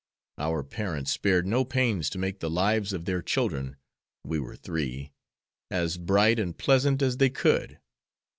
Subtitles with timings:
[0.39, 3.77] Our parents spared no pains to make the lives of their children
[4.23, 5.11] (we were three)
[5.69, 7.79] as bright and pleasant as they could.